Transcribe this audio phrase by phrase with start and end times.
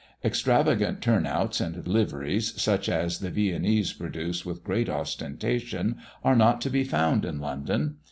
[0.25, 6.59] Extravagant turn outs and liveries, such as the Viennese produce with great ostentation, are not
[6.61, 7.97] to be found in London.